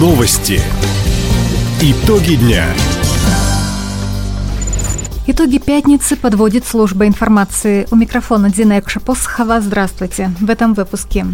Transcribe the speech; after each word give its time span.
Новости. 0.00 0.62
Итоги 1.82 2.36
дня. 2.36 2.64
Итоги 5.26 5.58
пятницы 5.58 6.16
подводит 6.16 6.66
служба 6.66 7.06
информации. 7.06 7.86
У 7.90 7.96
микрофона 7.96 8.48
Дина 8.48 8.78
Экшапосхова. 8.78 9.60
Здравствуйте. 9.60 10.32
В 10.40 10.48
этом 10.48 10.72
выпуске. 10.72 11.26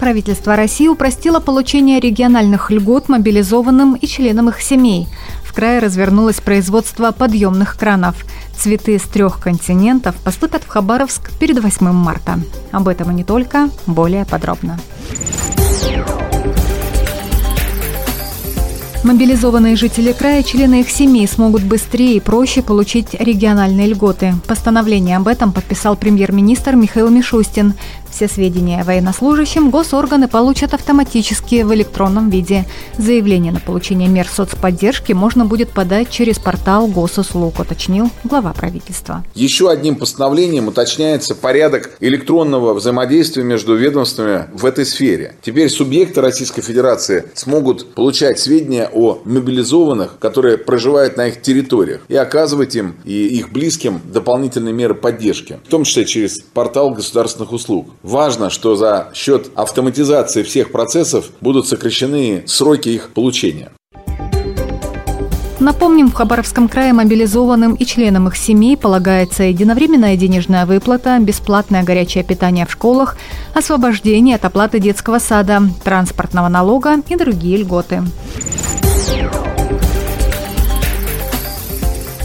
Правительство 0.00 0.56
России 0.56 0.88
упростило 0.88 1.38
получение 1.38 2.00
региональных 2.00 2.72
льгот 2.72 3.08
мобилизованным 3.08 3.94
и 3.94 4.08
членам 4.08 4.48
их 4.48 4.62
семей. 4.62 5.06
В 5.44 5.52
крае 5.52 5.78
развернулось 5.78 6.40
производство 6.40 7.12
подъемных 7.12 7.78
кранов. 7.78 8.16
Цветы 8.56 8.98
с 8.98 9.02
трех 9.02 9.38
континентов 9.38 10.16
поступят 10.16 10.64
в 10.64 10.66
Хабаровск 10.66 11.30
перед 11.38 11.62
8 11.62 11.92
марта. 11.92 12.40
Об 12.72 12.88
этом 12.88 13.12
и 13.12 13.14
не 13.14 13.22
только, 13.22 13.70
более 13.86 14.24
подробно. 14.24 14.76
Мобилизованные 19.04 19.76
жители 19.76 20.12
края, 20.12 20.42
члены 20.42 20.80
их 20.80 20.90
семей 20.90 21.28
смогут 21.28 21.62
быстрее 21.62 22.16
и 22.16 22.20
проще 22.20 22.62
получить 22.62 23.14
региональные 23.14 23.86
льготы. 23.86 24.34
Постановление 24.48 25.16
об 25.16 25.28
этом 25.28 25.52
подписал 25.52 25.96
премьер-министр 25.96 26.74
Михаил 26.74 27.08
Мишустин. 27.08 27.74
Все 28.18 28.26
сведения 28.26 28.80
о 28.80 28.84
военнослужащем 28.84 29.70
госорганы 29.70 30.26
получат 30.26 30.74
автоматически 30.74 31.62
в 31.62 31.72
электронном 31.72 32.30
виде. 32.30 32.66
Заявление 32.96 33.52
на 33.52 33.60
получение 33.60 34.08
мер 34.08 34.26
соцподдержки 34.26 35.12
можно 35.12 35.44
будет 35.44 35.70
подать 35.70 36.10
через 36.10 36.40
портал 36.40 36.88
госуслуг, 36.88 37.60
уточнил 37.60 38.10
глава 38.24 38.52
правительства. 38.52 39.22
Еще 39.36 39.70
одним 39.70 39.94
постановлением 39.94 40.66
уточняется 40.66 41.36
порядок 41.36 41.92
электронного 42.00 42.74
взаимодействия 42.74 43.44
между 43.44 43.76
ведомствами 43.76 44.46
в 44.52 44.66
этой 44.66 44.84
сфере. 44.84 45.36
Теперь 45.40 45.68
субъекты 45.68 46.20
Российской 46.20 46.62
Федерации 46.62 47.30
смогут 47.34 47.94
получать 47.94 48.40
сведения 48.40 48.90
о 48.92 49.20
мобилизованных, 49.24 50.18
которые 50.18 50.58
проживают 50.58 51.16
на 51.16 51.28
их 51.28 51.40
территориях, 51.40 52.00
и 52.08 52.16
оказывать 52.16 52.74
им 52.74 52.96
и 53.04 53.28
их 53.38 53.52
близким 53.52 54.00
дополнительные 54.12 54.74
меры 54.74 54.96
поддержки, 54.96 55.60
в 55.64 55.68
том 55.68 55.84
числе 55.84 56.04
через 56.04 56.40
портал 56.40 56.90
государственных 56.90 57.52
услуг. 57.52 57.90
Важно, 58.08 58.48
что 58.48 58.74
за 58.74 59.10
счет 59.12 59.50
автоматизации 59.54 60.42
всех 60.42 60.72
процессов 60.72 61.26
будут 61.42 61.68
сокращены 61.68 62.42
сроки 62.46 62.88
их 62.88 63.10
получения. 63.10 63.70
Напомним, 65.60 66.08
в 66.08 66.14
Хабаровском 66.14 66.70
крае 66.70 66.94
мобилизованным 66.94 67.74
и 67.74 67.84
членам 67.84 68.28
их 68.28 68.36
семей 68.38 68.78
полагается 68.78 69.42
единовременная 69.42 70.16
денежная 70.16 70.64
выплата, 70.64 71.18
бесплатное 71.20 71.82
горячее 71.82 72.24
питание 72.24 72.64
в 72.64 72.72
школах, 72.72 73.18
освобождение 73.52 74.36
от 74.36 74.44
оплаты 74.46 74.78
детского 74.78 75.18
сада, 75.18 75.60
транспортного 75.84 76.48
налога 76.48 77.02
и 77.10 77.14
другие 77.14 77.58
льготы. 77.58 78.04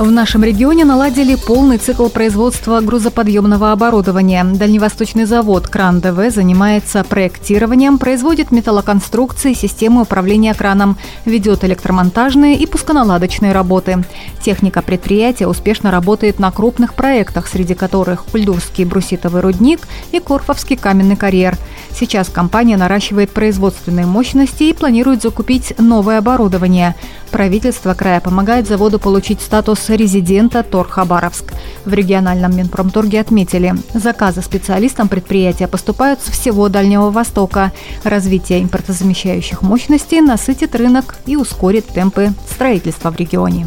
В 0.00 0.10
нашем 0.10 0.42
регионе 0.42 0.86
наладили 0.86 1.34
полный 1.34 1.76
цикл 1.76 2.08
производства 2.08 2.80
грузоподъемного 2.80 3.70
оборудования. 3.70 4.42
Дальневосточный 4.44 5.26
завод 5.26 5.68
«Кран 5.68 6.00
ДВ» 6.00 6.30
занимается 6.30 7.04
проектированием, 7.04 7.98
производит 7.98 8.50
металлоконструкции, 8.50 9.52
системы 9.52 10.00
управления 10.00 10.54
краном, 10.54 10.96
ведет 11.26 11.64
электромонтажные 11.64 12.56
и 12.56 12.64
пусконаладочные 12.64 13.52
работы. 13.52 14.02
Техника 14.42 14.80
предприятия 14.80 15.46
успешно 15.46 15.90
работает 15.90 16.38
на 16.38 16.50
крупных 16.50 16.94
проектах, 16.94 17.46
среди 17.46 17.74
которых 17.74 18.24
Кульдурский 18.24 18.86
бруситовый 18.86 19.42
рудник 19.42 19.80
и 20.12 20.18
Корфовский 20.18 20.78
каменный 20.78 21.16
карьер. 21.16 21.58
Сейчас 21.90 22.30
компания 22.30 22.78
наращивает 22.78 23.32
производственные 23.32 24.06
мощности 24.06 24.62
и 24.62 24.72
планирует 24.72 25.20
закупить 25.20 25.74
новое 25.78 26.16
оборудование. 26.16 26.94
Правительство 27.30 27.94
края 27.94 28.20
помогает 28.20 28.66
заводу 28.66 28.98
получить 28.98 29.40
статус 29.40 29.88
резидента 29.88 30.62
Тор 30.62 30.88
Хабаровск. 30.88 31.52
В 31.84 31.92
региональном 31.92 32.56
Минпромторге 32.56 33.20
отметили, 33.20 33.74
заказы 33.94 34.42
специалистам 34.42 35.08
предприятия 35.08 35.68
поступают 35.68 36.20
со 36.20 36.32
всего 36.32 36.68
Дальнего 36.68 37.10
Востока. 37.10 37.72
Развитие 38.02 38.62
импортозамещающих 38.62 39.62
мощностей 39.62 40.20
насытит 40.20 40.74
рынок 40.74 41.16
и 41.26 41.36
ускорит 41.36 41.86
темпы 41.86 42.32
строительства 42.50 43.10
в 43.10 43.16
регионе. 43.16 43.66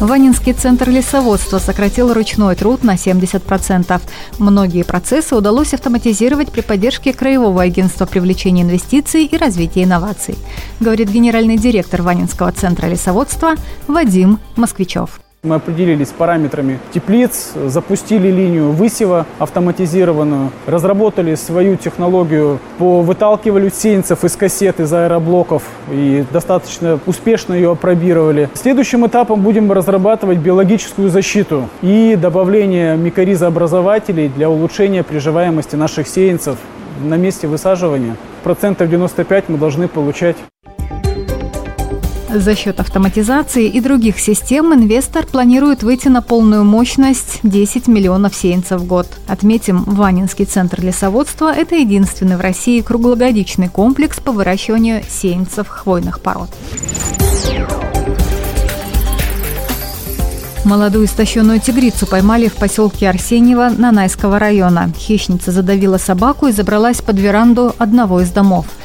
Ванинский 0.00 0.52
центр 0.52 0.90
лесоводства 0.90 1.58
сократил 1.58 2.12
ручной 2.12 2.56
труд 2.56 2.82
на 2.82 2.94
70%. 2.94 4.00
Многие 4.38 4.82
процессы 4.82 5.36
удалось 5.36 5.72
автоматизировать 5.72 6.50
при 6.50 6.60
поддержке 6.60 7.12
Краевого 7.12 7.62
агентства 7.62 8.04
привлечения 8.04 8.62
инвестиций 8.62 9.24
и 9.24 9.36
развития 9.36 9.84
инноваций, 9.84 10.36
говорит 10.80 11.10
генеральный 11.10 11.56
директор 11.56 12.02
Ванинского 12.02 12.52
центра 12.52 12.86
лесоводства 12.86 13.54
Вадим 13.86 14.40
Москвичев. 14.56 15.23
Мы 15.44 15.56
определились 15.56 16.08
с 16.08 16.12
параметрами 16.12 16.80
теплиц, 16.94 17.52
запустили 17.66 18.28
линию 18.28 18.70
высева 18.70 19.26
автоматизированную, 19.38 20.50
разработали 20.66 21.34
свою 21.34 21.76
технологию 21.76 22.58
по 22.78 23.02
выталкиванию 23.02 23.70
сеянцев 23.70 24.24
из 24.24 24.36
кассет, 24.36 24.80
из 24.80 24.90
аэроблоков 24.90 25.62
и 25.92 26.24
достаточно 26.32 26.98
успешно 27.04 27.52
ее 27.52 27.72
опробировали. 27.72 28.48
Следующим 28.54 29.06
этапом 29.06 29.42
будем 29.42 29.70
разрабатывать 29.70 30.38
биологическую 30.38 31.10
защиту 31.10 31.68
и 31.82 32.18
добавление 32.18 32.96
микоризообразователей 32.96 34.30
для 34.30 34.48
улучшения 34.48 35.02
приживаемости 35.02 35.76
наших 35.76 36.08
сеянцев 36.08 36.56
на 37.02 37.18
месте 37.18 37.46
высаживания. 37.46 38.16
Процентов 38.44 38.88
95 38.88 39.50
мы 39.50 39.58
должны 39.58 39.88
получать 39.88 40.36
за 42.32 42.54
счет 42.54 42.80
автоматизации 42.80 43.66
и 43.66 43.80
других 43.80 44.18
систем 44.18 44.72
инвестор 44.72 45.26
планирует 45.26 45.82
выйти 45.82 46.08
на 46.08 46.22
полную 46.22 46.64
мощность 46.64 47.40
10 47.42 47.88
миллионов 47.88 48.34
сеянцев 48.34 48.80
в 48.80 48.86
год. 48.86 49.06
Отметим, 49.28 49.84
Ванинский 49.84 50.44
центр 50.44 50.80
лесоводства– 50.80 51.54
это 51.56 51.76
единственный 51.76 52.36
в 52.36 52.40
России 52.40 52.80
круглогодичный 52.80 53.68
комплекс 53.68 54.20
по 54.20 54.32
выращиванию 54.32 55.02
сеянцев 55.08 55.68
хвойных 55.68 56.20
пород. 56.20 56.50
Молодую 60.64 61.04
истощенную 61.04 61.60
тигрицу 61.60 62.06
поймали 62.06 62.48
в 62.48 62.54
поселке 62.54 63.10
Арсеньево 63.10 63.70
Нанайского 63.76 64.38
района. 64.38 64.90
Хищница 64.96 65.52
задавила 65.52 65.98
собаку 65.98 66.46
и 66.46 66.52
забралась 66.52 67.02
под 67.02 67.18
веранду 67.18 67.74
одного 67.78 68.22
из 68.22 68.30
домов– 68.30 68.66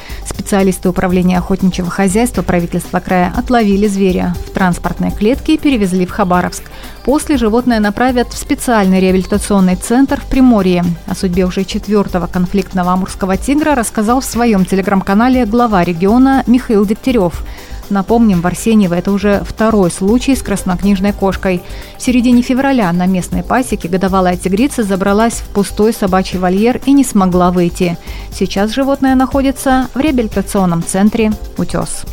Специалисты 0.50 0.88
управления 0.88 1.38
охотничьего 1.38 1.88
хозяйства 1.90 2.42
правительства 2.42 2.98
края 2.98 3.32
отловили 3.36 3.86
зверя 3.86 4.34
в 4.48 4.50
транспортной 4.50 5.12
клетке 5.12 5.54
и 5.54 5.58
перевезли 5.58 6.04
в 6.06 6.10
Хабаровск. 6.10 6.64
После 7.04 7.36
животное 7.36 7.78
направят 7.78 8.32
в 8.32 8.36
специальный 8.36 8.98
реабилитационный 8.98 9.76
центр 9.76 10.20
в 10.20 10.24
Приморье. 10.24 10.82
О 11.06 11.14
судьбе 11.14 11.46
уже 11.46 11.62
четвертого 11.62 12.26
конфликтного 12.26 12.90
амурского 12.90 13.36
тигра 13.36 13.76
рассказал 13.76 14.20
в 14.20 14.24
своем 14.24 14.64
телеграм-канале 14.64 15.46
глава 15.46 15.84
региона 15.84 16.42
Михаил 16.48 16.84
Дегтярев. 16.84 17.44
Напомним, 17.90 18.40
в 18.40 18.46
Арсеньево 18.46 18.94
это 18.94 19.10
уже 19.10 19.42
второй 19.44 19.90
случай 19.90 20.36
с 20.36 20.42
краснокнижной 20.42 21.12
кошкой. 21.12 21.60
В 21.98 22.02
середине 22.02 22.42
февраля 22.42 22.92
на 22.92 23.06
местной 23.06 23.42
пасеке 23.42 23.88
годовалая 23.88 24.36
тигрица 24.36 24.84
забралась 24.84 25.34
в 25.34 25.48
пустой 25.48 25.92
собачий 25.92 26.38
вольер 26.38 26.80
и 26.86 26.92
не 26.92 27.04
смогла 27.04 27.50
выйти. 27.50 27.98
Сейчас 28.32 28.70
животное 28.70 29.16
находится 29.16 29.88
в 29.94 30.00
реабилитационном 30.00 30.84
центре 30.84 31.32
«Утес». 31.58 32.04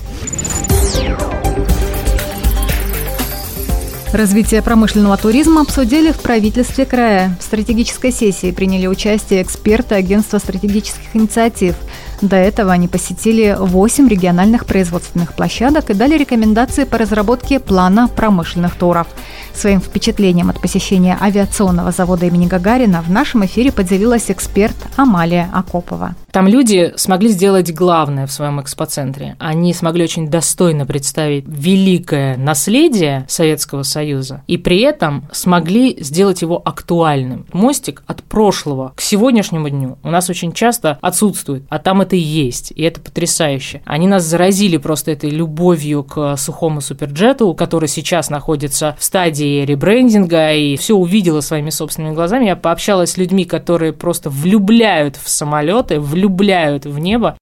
Развитие 4.14 4.62
промышленного 4.62 5.18
туризма 5.18 5.62
обсудили 5.62 6.12
в 6.12 6.22
правительстве 6.22 6.86
края. 6.86 7.38
В 7.40 7.44
стратегической 7.44 8.12
сессии 8.12 8.52
приняли 8.52 8.88
участие 8.88 9.44
эксперты 9.44 9.96
Агентства 9.96 10.40
стратегических 10.40 11.14
инициатив. 11.14 11.76
До 12.22 12.36
этого 12.36 12.72
они 12.72 12.88
посетили 12.88 13.56
8 13.60 14.08
региональных 14.08 14.66
производственных 14.66 15.34
площадок 15.34 15.90
и 15.90 15.94
дали 15.94 16.18
рекомендации 16.18 16.84
по 16.84 16.98
разработке 16.98 17.60
плана 17.60 18.08
промышленных 18.08 18.76
туров. 18.76 19.08
Своим 19.54 19.82
впечатлением 19.82 20.50
от 20.50 20.60
посещения 20.60 21.18
авиационного 21.20 21.92
завода 21.92 22.26
имени 22.26 22.48
Гагарина 22.48 23.02
в 23.02 23.10
нашем 23.10 23.46
эфире 23.46 23.72
поделилась 23.72 24.30
эксперт 24.30 24.76
Амалия 24.96 25.50
Акопова. 25.54 26.16
Там 26.32 26.48
люди 26.48 26.94
смогли 26.98 27.30
сделать 27.30 27.74
главное 27.74 28.28
в 28.28 28.32
своем 28.32 28.62
экспоцентре. 28.62 29.36
Они 29.40 29.74
смогли 29.74 30.04
очень 30.04 30.28
достойно 30.28 30.86
представить 30.86 31.46
великое 31.48 32.38
наследие 32.38 33.26
Советского 33.28 33.84
Союза 33.84 34.44
и 34.46 34.58
при 34.58 34.82
этом 34.82 35.28
смогли 35.32 35.98
сделать 36.04 36.42
его 36.42 36.62
актуальным. 36.64 37.48
Мостик 37.54 38.04
от 38.06 38.22
прошлого 38.24 38.94
к 38.96 39.02
сегодняшнему 39.02 39.70
дню 39.70 39.98
у 40.04 40.10
нас 40.10 40.30
очень 40.30 40.52
часто 40.52 41.00
отсутствует, 41.02 41.64
а 41.70 41.80
там 41.80 42.04
и 42.04 42.07
это 42.08 42.16
есть, 42.16 42.72
и 42.74 42.84
это 42.84 43.02
потрясающе. 43.02 43.82
Они 43.86 44.08
нас 44.08 44.24
заразили 44.24 44.78
просто 44.78 45.12
этой 45.12 45.30
любовью 45.30 46.04
к 46.04 46.38
сухому 46.38 46.80
суперджету, 46.80 47.54
который 47.54 47.90
сейчас 47.90 48.30
находится 48.30 48.96
в 48.98 49.04
стадии 49.04 49.66
ребрендинга, 49.66 50.54
и 50.54 50.78
все 50.78 50.96
увидела 50.96 51.42
своими 51.42 51.70
собственными 51.70 52.16
глазами. 52.16 52.46
Я 52.46 52.56
пообщалась 52.56 53.12
с 53.12 53.18
людьми, 53.18 53.44
которые 53.44 53.92
просто 53.92 54.30
влюбляют 54.30 55.18
в 55.18 55.28
самолеты, 55.28 56.00
влюбляют 56.00 56.86
в 56.86 56.98
небо. 56.98 57.38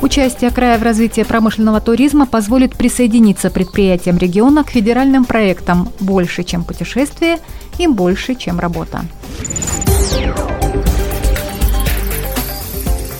Участие 0.00 0.50
края 0.50 0.78
в 0.78 0.82
развитии 0.82 1.22
промышленного 1.22 1.80
туризма 1.80 2.26
позволит 2.26 2.76
присоединиться 2.76 3.50
предприятиям 3.50 4.16
региона 4.16 4.64
к 4.64 4.70
федеральным 4.70 5.24
проектам 5.24 5.90
«Больше, 6.00 6.44
чем 6.44 6.64
путешествие» 6.64 7.38
и 7.76 7.86
«Больше, 7.86 8.36
чем 8.36 8.58
работа». 8.58 9.02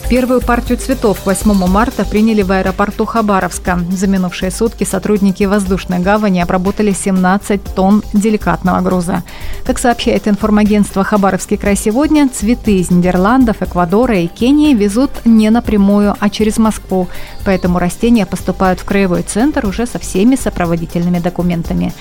Первую 0.08 0.40
партию 0.40 0.78
цветов 0.78 1.26
8 1.26 1.52
марта 1.66 2.04
приняли 2.04 2.42
в 2.42 2.52
аэропорту 2.52 3.04
Хабаровска. 3.04 3.80
За 3.90 4.06
минувшие 4.06 4.52
сутки 4.52 4.84
сотрудники 4.84 5.42
воздушной 5.42 5.98
гавани 5.98 6.38
обработали 6.38 6.92
17 6.92 7.74
тонн 7.74 8.04
деликатного 8.12 8.82
груза. 8.82 9.24
Как 9.64 9.80
сообщает 9.80 10.28
информагентство 10.28 11.02
«Хабаровский 11.02 11.56
край 11.56 11.74
сегодня», 11.74 12.28
цветы 12.28 12.78
из 12.78 12.92
Нидерландов, 12.92 13.62
Эквадора 13.62 14.18
и 14.18 14.28
Кении 14.28 14.74
везут 14.74 15.10
не 15.24 15.50
напрямую, 15.50 16.14
а 16.20 16.30
через 16.30 16.58
Москву. 16.58 17.08
Поэтому 17.44 17.80
растения 17.80 18.26
поступают 18.26 18.78
в 18.78 18.84
краевой 18.84 19.22
центр 19.22 19.66
уже 19.66 19.86
со 19.86 19.98
всеми 19.98 20.36
сопроводительными 20.36 21.18
документами. 21.18 21.92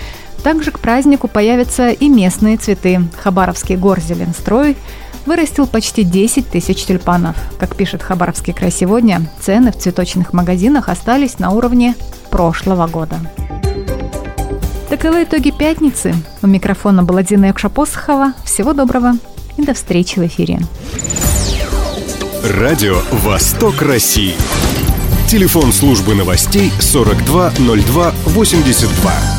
Также 0.44 0.69
к 0.69 0.78
празднику 0.78 1.28
появятся 1.28 1.90
и 1.90 2.08
местные 2.08 2.58
цветы. 2.58 3.01
Хабаровский 3.24 3.78
горзеленстрой– 3.78 4.78
вырастил 5.25 5.68
почти 5.68 6.04
10 6.04 6.50
тысяч 6.50 6.86
тюльпанов. 6.86 7.36
Как 7.60 7.75
пишет 7.75 8.04
Хабаровский 8.04 8.54
край 8.54 8.72
сегодня, 8.72 9.22
цены 9.42 9.72
в 9.72 9.77
цветочных 9.77 10.33
магазинах 10.33 10.89
остались 10.89 11.39
на 11.39 11.51
уровне 11.51 11.95
прошлого 12.30 12.88
года. 12.88 13.19
Таковы 14.89 15.24
итоги 15.24 15.51
пятницы. 15.51 16.13
У 16.42 16.48
микрофона 16.48 17.04
была 17.04 17.24
Дина 17.24 17.45
Якшапосхова. 17.45 18.33
Всего 18.45 18.74
доброго 18.74 19.13
и 19.57 19.63
до 19.63 19.74
встречи 19.74 20.19
в 20.19 20.25
эфире. 20.25 20.60
Радио 22.44 23.00
«Восток 23.12 23.81
России». 23.81 24.36
Телефон 25.27 25.72
службы 25.72 26.13
новостей 26.13 26.72
420282. 26.80 29.35